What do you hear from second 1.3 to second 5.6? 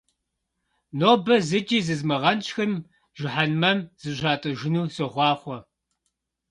зыкӀи зызмыгъэнщӀхэм жыхьэнмэм зыщатӀыжыну сохъуахъуэ!